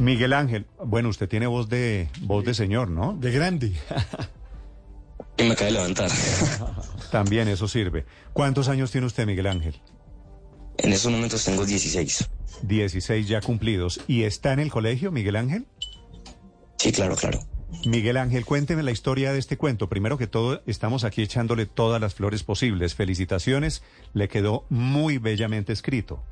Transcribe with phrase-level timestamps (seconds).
[0.00, 3.12] Miguel Ángel, bueno, usted tiene voz de voz de señor, ¿no?
[3.12, 3.72] De grande.
[5.36, 6.10] Y me de levantar.
[7.10, 8.06] También eso sirve.
[8.32, 9.80] ¿Cuántos años tiene usted, Miguel Ángel?
[10.78, 12.30] En estos momentos tengo 16.
[12.62, 14.00] 16 ya cumplidos.
[14.06, 15.66] ¿Y está en el colegio, Miguel Ángel?
[16.78, 17.40] Sí, claro, claro.
[17.84, 19.88] Miguel Ángel, cuénteme la historia de este cuento.
[19.90, 22.94] Primero que todo, estamos aquí echándole todas las flores posibles.
[22.94, 23.82] Felicitaciones,
[24.14, 26.22] le quedó muy bellamente escrito.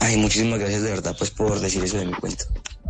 [0.00, 2.44] Ay, muchísimas gracias de verdad pues por decir eso de mi cuento.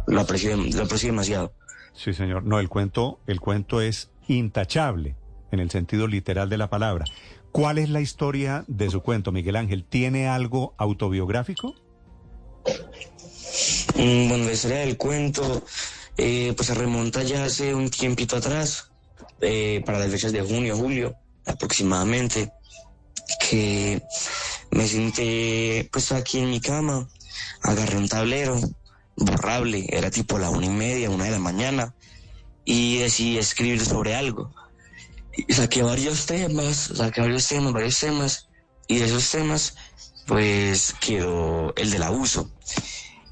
[0.06, 1.52] Lo aprecio, lo aprecio demasiado.
[1.94, 2.44] Sí, señor.
[2.44, 5.16] No, el cuento, el cuento es intachable
[5.52, 7.05] en el sentido literal de la palabra.
[7.52, 9.84] ¿Cuál es la historia de su cuento, Miguel Ángel?
[9.84, 11.75] ¿Tiene algo autobiográfico?
[13.97, 15.62] Mm, Bueno, la historia del cuento
[16.16, 18.91] eh, pues se remonta ya hace un tiempito atrás,
[19.41, 21.14] eh, para las fechas de junio, julio
[21.47, 22.50] aproximadamente,
[23.48, 24.02] que
[24.75, 27.08] me senté pues aquí en mi cama,
[27.62, 28.61] agarré un tablero
[29.16, 31.94] borrable, era tipo la una y media, una de la mañana,
[32.64, 34.53] y decidí escribir sobre algo.
[35.36, 38.48] Y saqué varios temas, saqué varios temas, varios temas,
[38.89, 39.77] y de esos temas
[40.27, 42.50] pues quedó el del abuso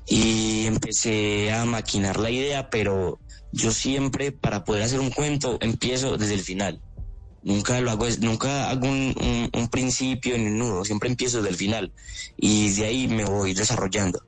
[0.07, 3.19] y empecé a maquinar la idea, pero
[3.51, 6.81] yo siempre para poder hacer un cuento empiezo desde el final.
[7.43, 11.51] Nunca lo hago, nunca hago un, un- un principio ni un nudo, siempre empiezo desde
[11.51, 11.93] el final
[12.37, 14.21] y de ahí me voy desarrollando.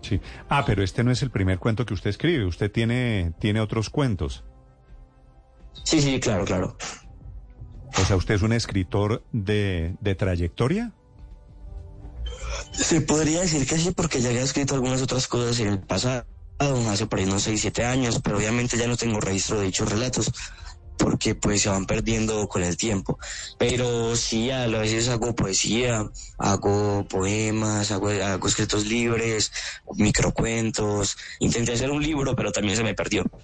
[0.00, 0.20] Sí.
[0.48, 2.44] Ah, pero este no es el primer cuento que usted escribe.
[2.46, 4.44] Usted tiene, tiene otros cuentos.
[5.82, 6.76] Sí, sí, claro, claro.
[7.98, 10.92] O sea, usted es un escritor de, de trayectoria.
[12.72, 16.24] Se podría decir que sí, porque ya había escrito algunas otras cosas en el pasado,
[16.90, 19.90] hace por ahí unos 6, 7 años, pero obviamente ya no tengo registro de dichos
[19.90, 20.30] relatos,
[20.96, 23.18] porque pues se van perdiendo con el tiempo.
[23.58, 29.52] Pero sí, a veces hago poesía, hago poemas, hago, hago escritos libres,
[29.96, 31.16] microcuentos.
[31.40, 33.24] Intenté hacer un libro, pero también se me perdió.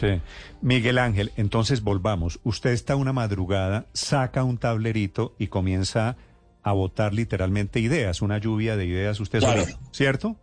[0.00, 0.20] Sí.
[0.60, 2.40] Miguel Ángel, entonces volvamos.
[2.42, 6.16] Usted está una madrugada, saca un tablerito y comienza
[6.62, 9.64] a botar literalmente ideas, una lluvia de ideas usted Claro.
[9.92, 10.36] ¿cierto?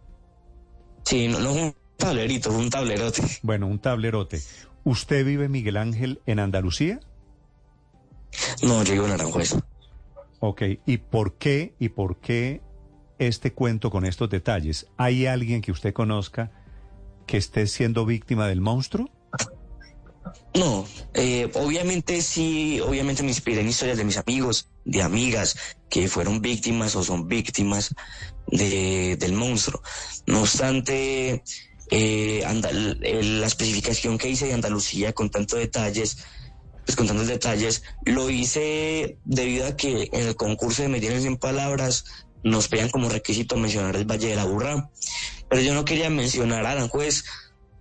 [1.03, 3.23] Sí, no, no un tablerito, un tablerote.
[3.41, 4.39] Bueno, un tablerote.
[4.83, 6.99] ¿Usted vive, Miguel Ángel, en Andalucía?
[8.63, 9.55] No, yo vivo en Aranjuez.
[10.39, 12.61] Ok, ¿y por qué, y por qué
[13.19, 14.87] este cuento con estos detalles?
[14.97, 16.51] ¿Hay alguien que usted conozca
[17.27, 19.09] que esté siendo víctima del monstruo?
[20.53, 25.57] No, eh, obviamente sí, obviamente me inspiré en historias de mis amigos, de amigas
[25.89, 27.93] que fueron víctimas o son víctimas
[28.47, 29.81] de, del monstruo.
[30.25, 31.43] No obstante,
[31.91, 32.43] eh,
[33.39, 36.17] la especificación que hice de Andalucía con tantos detalles,
[36.85, 41.37] pues con tantos detalles, lo hice debido a que en el concurso de Medellín en
[41.37, 42.05] palabras
[42.43, 44.89] nos pedían como requisito mencionar el Valle de la Burra,
[45.49, 47.25] pero yo no quería mencionar a Aranjuez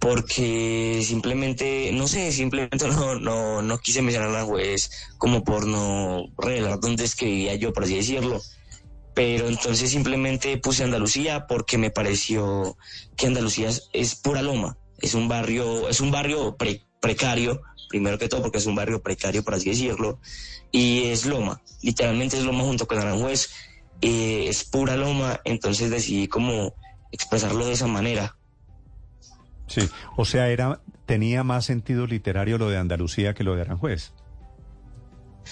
[0.01, 6.27] porque simplemente, no sé, simplemente no, no, no quise mencionar a Aranjuez como por no
[6.37, 8.43] revelar dónde es que vivía yo, por así decirlo.
[9.15, 12.77] Pero entonces simplemente puse Andalucía porque me pareció
[13.17, 18.29] que Andalucía es, pura loma, es un barrio, es un barrio pre- precario, primero que
[18.29, 20.21] todo porque es un barrio precario, por así decirlo,
[20.71, 23.51] y es loma, literalmente es loma junto con Aranjuez,
[24.01, 26.75] eh, es pura loma, entonces decidí como
[27.11, 28.37] expresarlo de esa manera.
[29.67, 34.13] Sí, o sea, era tenía más sentido literario lo de Andalucía que lo de Aranjuez.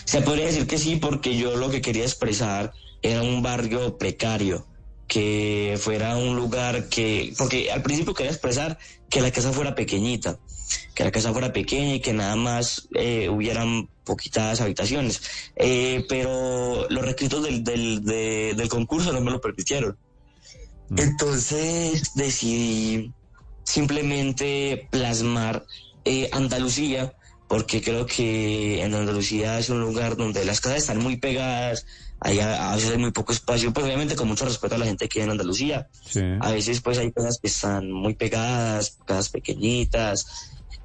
[0.04, 2.72] Se podría decir que sí, porque yo lo que quería expresar
[3.02, 4.66] era un barrio precario,
[5.06, 10.38] que fuera un lugar que, porque al principio quería expresar que la casa fuera pequeñita,
[10.94, 15.20] que la casa fuera pequeña y que nada más eh, hubieran poquitas habitaciones,
[15.56, 19.98] Eh, pero los requisitos del, del, de- del concurso no me lo permitieron.
[20.96, 23.12] Entonces decidí
[23.64, 25.64] simplemente plasmar
[26.04, 27.12] eh, Andalucía,
[27.48, 31.86] porque creo que en Andalucía es un lugar donde las casas están muy pegadas,
[32.20, 34.84] hay a, a veces hay muy poco espacio, pues obviamente con mucho respeto a la
[34.84, 35.88] gente que en Andalucía.
[36.04, 36.20] Sí.
[36.40, 40.26] A veces pues hay casas que están muy pegadas, casas pequeñitas,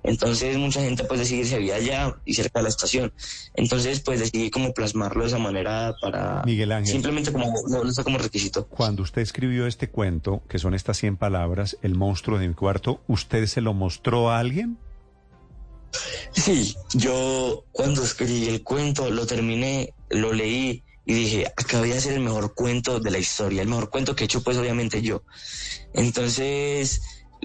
[0.03, 3.13] Entonces mucha gente pues decidí se había allá y cerca de la estación.
[3.55, 6.43] Entonces pues decidí como plasmarlo de esa manera para...
[6.45, 6.93] Miguel Ángel.
[6.93, 8.67] Simplemente como, no, no está como requisito.
[8.67, 13.01] Cuando usted escribió este cuento, que son estas 100 palabras, El monstruo de mi cuarto,
[13.07, 14.77] ¿usted se lo mostró a alguien?
[16.33, 22.13] Sí, yo cuando escribí el cuento lo terminé, lo leí y dije, acabé de hacer
[22.13, 25.23] el mejor cuento de la historia, el mejor cuento que he hecho pues obviamente yo.
[25.93, 27.01] Entonces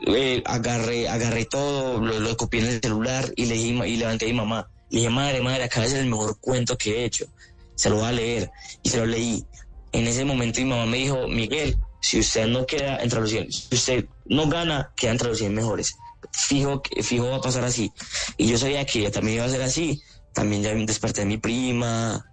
[0.07, 4.27] eh, agarré, agarré todo, lo, lo copié en el celular y, le dije, y levanté
[4.27, 4.69] a mi mamá.
[4.91, 7.27] Le dije, madre, madre, de hacer el mejor cuento que he hecho.
[7.75, 8.51] Se lo voy a leer.
[8.83, 9.45] Y se lo leí.
[9.93, 13.53] En ese momento mi mamá me dijo, Miguel, si usted no queda entre los 100,
[13.53, 15.97] si usted no gana, queda entre los 100 mejores.
[16.33, 17.93] Fijo, fijo va a pasar así.
[18.37, 20.03] Y yo sabía que también iba a ser así.
[20.35, 22.25] También ya desperté a mi prima,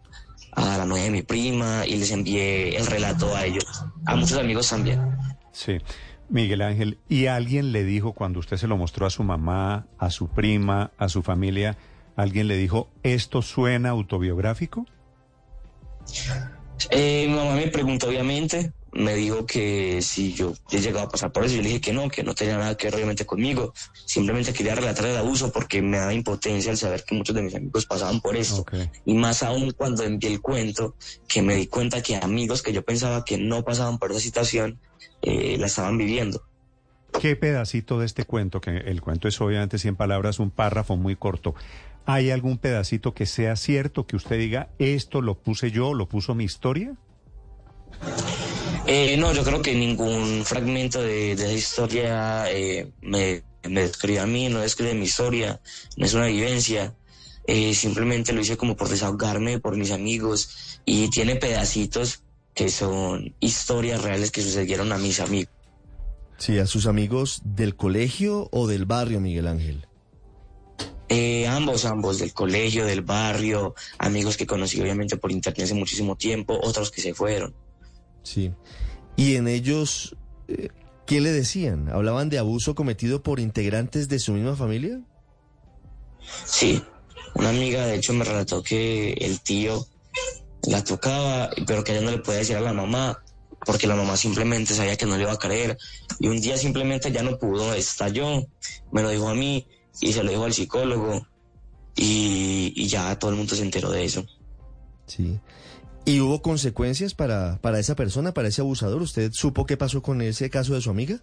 [0.52, 3.66] a la novia de mi prima, y les envié el relato a ellos.
[4.06, 5.02] A muchos amigos también.
[5.52, 5.78] Sí.
[6.30, 10.10] Miguel Ángel, ¿y alguien le dijo cuando usted se lo mostró a su mamá, a
[10.10, 11.78] su prima, a su familia,
[12.16, 14.86] alguien le dijo, ¿esto suena autobiográfico?
[16.90, 21.32] Eh, mi mamá me preguntó, obviamente, me dijo que si yo he llegado a pasar
[21.32, 23.74] por eso, yo le dije que no, que no tenía nada que ver obviamente conmigo,
[24.06, 27.54] simplemente quería relatar el abuso porque me daba impotencia al saber que muchos de mis
[27.54, 28.62] amigos pasaban por esto.
[28.62, 28.74] Ok.
[29.06, 30.96] Y más aún cuando envié el cuento,
[31.28, 34.80] que me di cuenta que amigos que yo pensaba que no pasaban por esa situación,
[35.22, 36.42] eh, la estaban viviendo.
[37.20, 41.18] ¿Qué pedacito de este cuento, que el cuento es obviamente 100 palabras, un párrafo muy
[41.18, 41.54] corto,
[42.06, 46.34] ¿hay algún pedacito que sea cierto, que usted diga, esto lo puse yo, lo puso
[46.34, 46.96] mi historia?
[48.88, 54.20] Eh, no, yo creo que ningún fragmento de, de esa historia eh, me, me describe
[54.20, 55.60] a mí, no describe mi historia,
[55.98, 56.96] no es una vivencia.
[57.48, 62.24] Eh, simplemente lo hice como por desahogarme por mis amigos y tiene pedacitos
[62.54, 65.54] que son historias reales que sucedieron a mis amigos.
[66.38, 69.88] Sí, a sus amigos del colegio o del barrio, Miguel Ángel.
[71.08, 76.16] Eh, ambos, ambos, del colegio, del barrio, amigos que conocí obviamente por internet hace muchísimo
[76.16, 77.54] tiempo, otros que se fueron.
[78.26, 78.52] Sí.
[79.16, 80.18] Y en ellos,
[80.50, 80.70] eh,
[81.06, 81.88] ¿qué le decían?
[81.90, 85.00] ¿Hablaban de abuso cometido por integrantes de su misma familia?
[86.46, 86.84] Sí,
[87.36, 89.86] una amiga de hecho me relató que el tío
[90.64, 93.24] la tocaba, pero que ella no le podía decir a la mamá,
[93.66, 95.78] porque la mamá simplemente sabía que no le iba a creer.
[96.20, 98.46] Y un día simplemente ya no pudo, estalló,
[98.92, 99.68] me lo dijo a mí
[100.02, 101.28] y se lo dijo al psicólogo.
[101.96, 104.26] Y, y ya todo el mundo se enteró de eso.
[105.08, 105.40] Sí.
[106.06, 109.02] ¿Y hubo consecuencias para, para esa persona, para ese abusador?
[109.02, 111.20] ¿Usted supo qué pasó con ese caso de su amiga?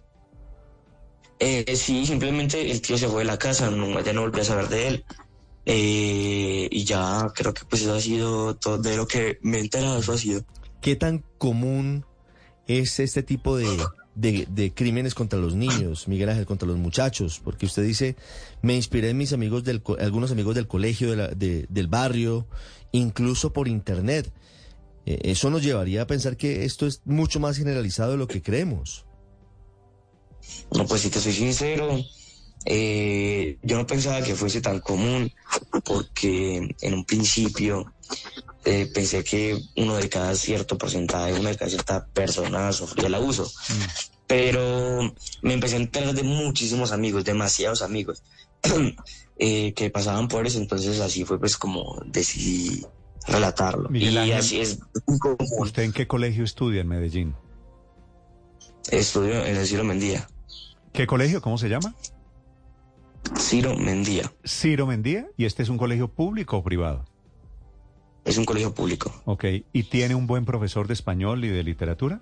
[1.39, 4.43] Eh, sí, simplemente el tío se fue de la casa, no, ya no volví a
[4.43, 5.05] saber de él.
[5.65, 9.61] Eh, y ya creo que pues eso ha sido todo de lo que me he
[9.61, 10.43] enterado, eso ha sido.
[10.81, 12.05] ¿Qué tan común
[12.67, 13.67] es este tipo de,
[14.15, 17.39] de- de crímenes contra los niños, Miguel Ángel, contra los muchachos?
[17.41, 18.17] Porque usted dice,
[18.61, 22.45] me inspiré en mis amigos del, algunos amigos del colegio, de la- de- del barrio,
[22.91, 24.29] incluso por internet.
[25.05, 28.41] Eh, eso nos llevaría a pensar que esto es mucho más generalizado de lo que
[28.41, 29.05] creemos.
[30.71, 31.99] No, pues si te soy sincero,
[32.65, 35.31] eh, yo no pensaba que fuese tan común
[35.83, 37.93] porque en un principio
[38.65, 43.15] eh, pensé que uno de cada cierto porcentaje, una de cada cierta persona sufría el
[43.15, 43.51] abuso.
[44.25, 48.23] Pero me empecé a enterar de muchísimos amigos, demasiados amigos,
[49.37, 52.85] eh, que pasaban por eso, entonces así fue pues como decidí
[53.27, 53.89] relatarlo.
[53.89, 54.79] Miguel y Ángel, así es
[55.19, 55.37] común.
[55.59, 57.35] ¿Usted en qué colegio estudia en Medellín?
[58.91, 60.27] Estudio en el Ciro Mendía.
[60.91, 61.41] ¿Qué colegio?
[61.41, 61.95] ¿Cómo se llama?
[63.37, 64.31] Ciro Mendía.
[64.45, 65.27] Ciro Mendía.
[65.37, 67.05] ¿Y este es un colegio público o privado?
[68.25, 69.13] Es un colegio público.
[69.25, 69.45] Ok.
[69.73, 72.21] ¿Y tiene un buen profesor de español y de literatura?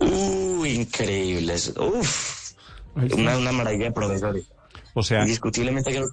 [0.00, 1.74] Uy, increíbles.
[1.78, 2.52] Uf,
[2.94, 4.52] una, una maravilla de profesores.
[4.94, 6.04] O sea, Indiscutiblemente que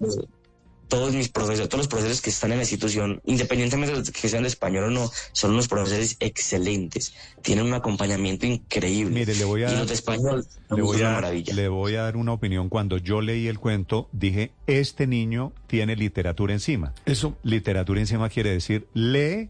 [0.89, 4.43] todos mis profesores, todos los profesores que están en la institución, independientemente de que sean
[4.43, 7.13] de español o no, son unos profesores excelentes.
[7.41, 9.13] Tienen un acompañamiento increíble.
[9.19, 11.53] Mire, le voy a y dar- los de español le voy, una a, maravilla.
[11.53, 12.67] le voy a dar una opinión.
[12.69, 16.93] Cuando yo leí el cuento, dije, este niño tiene literatura encima.
[17.05, 17.37] Eso.
[17.43, 19.49] Literatura encima quiere decir lee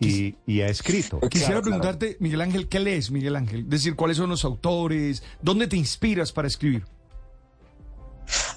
[0.00, 1.20] y, y ha escrito.
[1.20, 1.62] Quisiera Claro, claro.
[1.62, 3.60] preguntarte, Miguel Ángel, ¿qué lees, Miguel Ángel?
[3.60, 5.22] Es decir, ¿cuáles son los autores?
[5.40, 6.84] ¿Dónde te inspiras para escribir?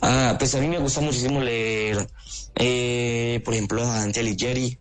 [0.02, 2.08] Ah, pues a mí me gusta muchísimo leer,
[2.56, 4.80] eh, por ejemplo, a Dante Alighieri,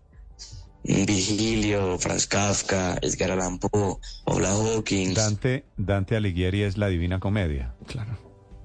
[0.84, 5.14] Virgilio, Franz Kafka, Edgar Allan Poe, Paula Hawkins.
[5.14, 7.74] Dante, Dante Alighieri es la Divina Comedia.
[7.86, 8.18] Claro.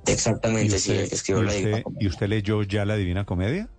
[0.06, 2.04] Exactamente, ¿Y sí, usted, el que escribió la Divina Comedia.
[2.04, 3.70] ¿Y usted leyó ya la Divina Comedia?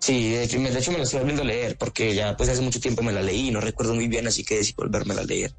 [0.00, 2.48] Sí, de hecho, me- de hecho me la estoy volviendo a leer, porque ya pues
[2.48, 5.14] hace mucho tiempo me la leí y no recuerdo muy bien, así que decidí volverme
[5.14, 5.54] a leer.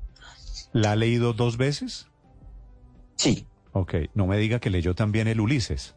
[0.74, 2.08] ¿La ha leído dos veces?
[3.15, 5.96] Sí, Ok, no me diga que leyó también el Ulises.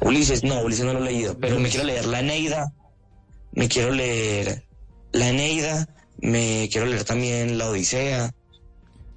[0.00, 2.72] Ulises, no, Ulises no lo he leído, pero me quiero leer La Eneida,
[3.52, 4.64] me quiero leer
[5.12, 5.88] La Eneida,
[6.20, 8.32] me quiero leer también La Odisea.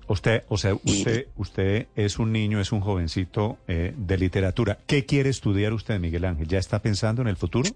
[0.07, 4.77] Usted, o sea, Y- usted, usted es un niño, es un jovencito eh, de literatura.
[4.87, 6.47] ¿Qué quiere estudiar usted, Miguel Ángel?
[6.47, 7.69] ¿Ya está pensando en el futuro?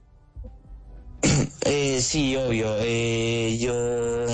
[1.65, 2.75] Eh, sí, obvio.
[2.79, 4.25] Eh, yo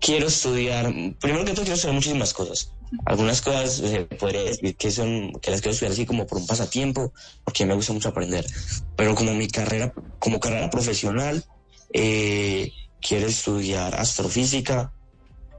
[0.00, 0.86] quiero estudiar,
[1.20, 2.74] primero que todo quiero estudiar muchísimas cosas.
[3.04, 6.46] Algunas cosas eh, podría decir que son, que las quiero estudiar así como por un
[6.46, 7.12] pasatiempo,
[7.44, 8.46] porque me gusta mucho aprender.
[8.96, 11.44] Pero como mi carrera, como carrera profesional,
[11.92, 14.92] eh, quiero estudiar astrofísica,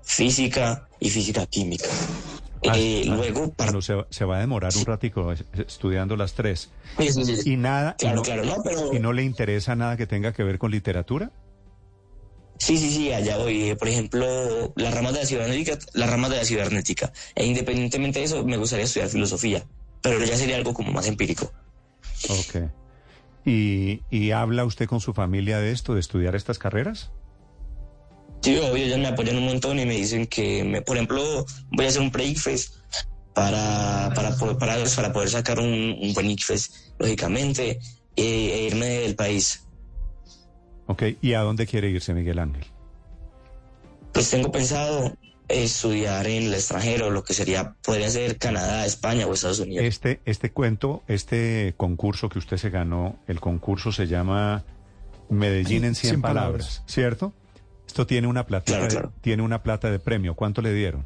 [0.04, 1.88] física y física química.
[2.68, 3.54] Ah, Eh, ah, luego.
[3.58, 6.70] Bueno, se, va- se va a demorar un ratico es- estudiando las tres.
[6.98, 7.52] Sí, sí, sí, sí.
[7.52, 7.96] ¿Y nada?
[7.98, 8.94] y Claro, no, claro, no, pero...
[8.94, 11.32] ¿Y no le interesa nada que tenga que ver con literatura?
[12.60, 13.70] Sí, sí, sí, allá voy.
[13.70, 17.12] Eh, Por ejemplo, las ramas de la cibernética, las ramas de la cibernética.
[17.34, 19.66] E independientemente de eso, me gustaría estudiar filosofía,
[20.02, 21.52] pero ya sería algo como más empírico.
[22.30, 22.70] Ok.
[23.46, 27.12] ¿Y, y habla usted con su familia de esto, de estudiar estas carreras?
[28.42, 31.86] Sí, obvio, ellos me apoyan un montón y me dicen que, me, por ejemplo, voy
[31.86, 32.74] a hacer un pre-ICFES
[33.34, 37.80] para, para, poder- para, para poder sacar un, un buen ICFES, lógicamente,
[38.16, 39.66] e, e irme del país.
[40.90, 41.04] Ok.
[41.22, 42.66] ¿Y a dónde quiere irse, Miguel Ángel?
[44.12, 45.16] Pues tengo pensado
[45.48, 49.86] estudiar en el extranjero, lo que sería, podría ser Canadá, España o Estados Unidos.
[49.86, 54.64] Este, este cuento, este concurso que usted se ganó, el concurso se llama
[55.30, 56.84] Medellín en 100, 100 palabras, palabras.
[56.88, 57.34] ¿cierto?
[57.86, 59.14] Esto tiene una plata, Claro, claro.
[59.22, 60.34] tiene una plata de premio.
[60.34, 61.06] ¿Cuánto le dieron?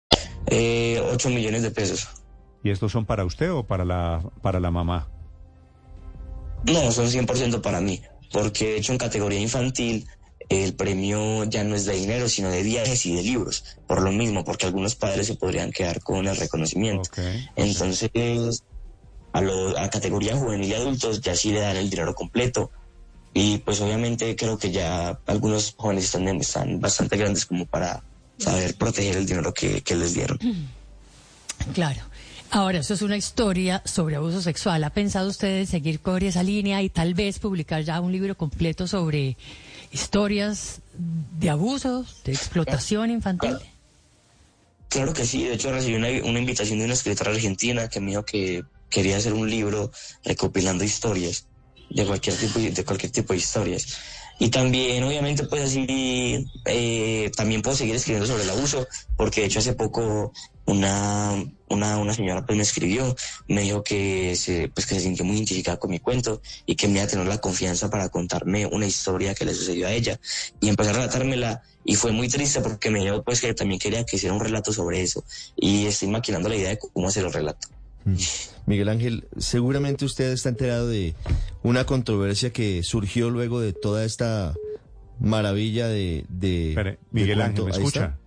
[0.51, 2.07] Eh, 8 millones de pesos.
[2.63, 5.09] ¿Y estos son para usted o para la, para la mamá?
[6.65, 10.07] No, son 100% para mí, porque de hecho en categoría infantil
[10.49, 14.11] el premio ya no es de dinero, sino de viajes y de libros, por lo
[14.11, 17.09] mismo, porque algunos padres se podrían quedar con el reconocimiento.
[17.55, 18.09] Entonces,
[19.33, 22.69] a, lo- a categoría juvenil y adultos ya sí le dan el dinero completo.
[23.33, 28.03] Y pues obviamente creo que ya algunos jóvenes están, están bastante grandes como para
[28.41, 30.39] saber proteger el dinero que, que les dieron.
[31.75, 32.01] Claro.
[32.49, 34.83] Ahora, eso es una historia sobre abuso sexual.
[34.83, 38.35] ¿Ha pensado usted en seguir por esa línea y tal vez publicar ya un libro
[38.35, 39.37] completo sobre
[39.91, 40.79] historias
[41.39, 43.57] de abusos, de explotación infantil?
[44.89, 48.09] Claro que sí, de hecho recibí una, una invitación de una escritora argentina que me
[48.09, 49.91] dijo que quería hacer un libro
[50.25, 51.45] recopilando historias
[51.89, 53.97] de cualquier tipo de cualquier tipo de historias.
[54.41, 59.45] Y también, obviamente, pues así, eh, también puedo seguir escribiendo sobre el abuso, porque de
[59.45, 60.33] hecho hace poco
[60.65, 61.35] una,
[61.69, 63.15] una, una señora pues me escribió,
[63.47, 66.87] me dijo que se, pues que se sintió muy identificada con mi cuento y que
[66.87, 70.19] me iba a tener la confianza para contarme una historia que le sucedió a ella.
[70.59, 74.03] Y empecé a relatármela y fue muy triste porque me dijo pues que también quería
[74.05, 75.23] que hiciera un relato sobre eso.
[75.55, 77.67] Y estoy maquinando la idea de cómo hacer el relato.
[78.65, 81.15] Miguel Ángel, seguramente usted está enterado de
[81.63, 84.53] una controversia que surgió luego de toda esta
[85.19, 86.25] maravilla de...
[86.29, 87.65] de Espere, de Miguel Ángel.
[87.65, 88.17] ¿me escucha?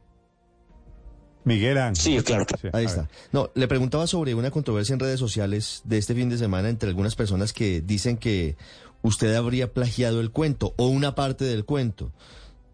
[1.44, 1.96] Miguel Ángel.
[1.96, 2.60] Sí, claro, claro.
[2.62, 3.02] Sí, Ahí está.
[3.02, 3.10] ver.
[3.32, 6.88] No, le preguntaba sobre una controversia en redes sociales de este fin de semana entre
[6.88, 8.56] algunas personas que dicen que
[9.02, 12.12] usted habría plagiado el cuento o una parte del cuento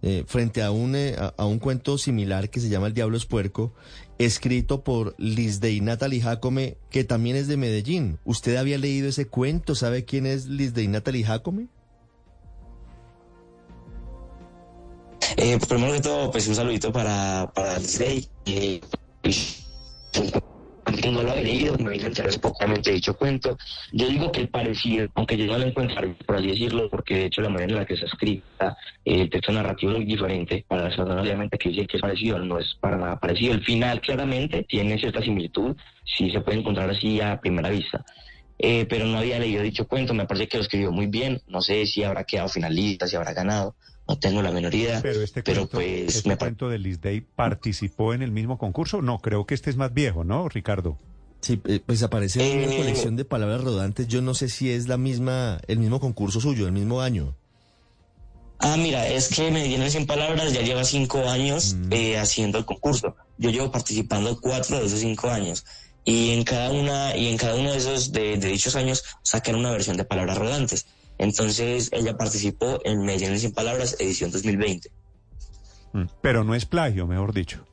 [0.02, 3.26] eh, frente a un, eh, a, un cuento similar que se llama El Diablo es
[3.26, 3.72] Puerco,
[4.18, 8.18] escrito por Lisdei Natalie Jacome, que también es de Medellín.
[8.24, 9.74] ¿Usted había leído ese cuento?
[9.74, 11.68] ¿Sabe quién es Lisdei Natalie Jacome?
[15.36, 18.28] Eh, primero que todo, pues un saludito para, para Disney.
[21.08, 22.30] No lo había leído, me vine a enterar
[22.92, 23.56] dicho cuento.
[23.92, 27.40] Yo digo que parecido, aunque yo no lo encuentro, por así decirlo, porque de hecho
[27.40, 30.64] la manera en la que se escrita, eh, el texto narrativo es muy diferente.
[30.68, 33.54] Para las personas obviamente que dicen que es parecido, no es para nada parecido.
[33.54, 38.04] El final claramente tiene cierta similitud, sí se puede encontrar así a primera vista.
[38.58, 41.62] Eh, pero no había leído dicho cuento, me parece que lo escribió muy bien, no
[41.62, 43.74] sé si habrá quedado finalista, si habrá ganado,
[44.10, 47.00] no tengo la menor idea, Pero este pero cuento, pues este me cuento de Liz
[47.00, 49.02] Day participó en el mismo concurso.
[49.02, 50.98] No, creo que este es más viejo, ¿no, Ricardo?
[51.40, 54.08] Sí, eh, pues aparece en una Eh, colección de palabras rodantes.
[54.08, 57.36] Yo no sé si es la misma, el mismo concurso suyo, el mismo año.
[58.58, 61.92] Ah, mira, es que Medellín 100 palabras ya lleva cinco años Mm.
[61.92, 63.14] eh, haciendo el concurso.
[63.38, 65.64] Yo llevo participando cuatro de esos cinco años.
[66.04, 69.54] y en cada una y en cada uno de esos de, de dichos años sacan
[69.54, 70.86] una versión de palabras rodantes.
[71.20, 74.90] Entonces ella participó en Medellín sin palabras edición 2020.
[75.92, 77.64] Mm, Pero no es plagio, mejor dicho.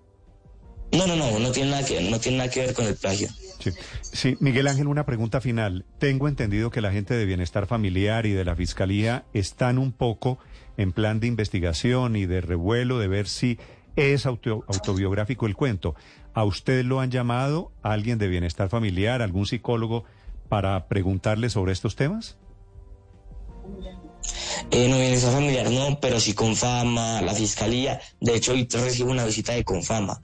[0.92, 3.30] No, no, no, no tiene nada que no tiene nada que ver con el plagio.
[3.60, 3.72] Sí.
[4.02, 5.86] sí, Miguel Ángel, una pregunta final.
[5.98, 10.40] Tengo entendido que la gente de Bienestar Familiar y de la Fiscalía están un poco
[10.76, 13.58] en plan de investigación y de revuelo de ver si
[13.96, 15.96] es auto- autobiográfico el cuento.
[16.34, 20.04] ¿A usted lo han llamado alguien de Bienestar Familiar, algún psicólogo,
[20.50, 22.38] para preguntarle sobre estos temas?
[24.72, 28.00] Eh, no bienestar familiar, no, pero sí Confama, la fiscalía.
[28.20, 30.22] De hecho, hoy recibo una visita de Confama.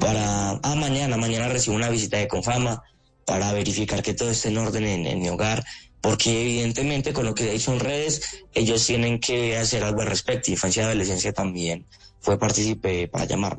[0.00, 0.58] Para.
[0.62, 2.82] Ah, mañana, mañana recibo una visita de Confama
[3.24, 5.64] para verificar que todo esté en orden en, en mi hogar.
[6.00, 10.50] Porque evidentemente con lo que dicho en redes, ellos tienen que hacer algo al respecto.
[10.50, 11.86] Infancia y adolescencia también
[12.20, 13.58] fue partícipe para llamar.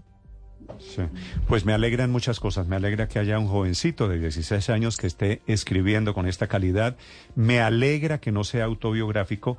[0.80, 1.04] Sí.
[1.48, 2.68] Pues me alegran muchas cosas.
[2.68, 6.98] Me alegra que haya un jovencito de 16 años que esté escribiendo con esta calidad.
[7.36, 9.58] Me alegra que no sea autobiográfico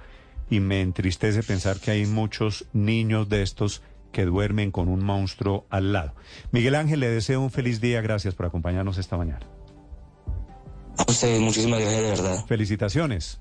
[0.51, 5.67] y me entristece pensar que hay muchos niños de estos que duermen con un monstruo
[5.71, 6.15] al lado.
[6.51, 8.01] Miguel Ángel, le deseo un feliz día.
[8.01, 9.47] Gracias por acompañarnos esta mañana.
[10.97, 12.47] A ustedes, muchísimas gracias de verdad.
[12.47, 13.41] Felicitaciones.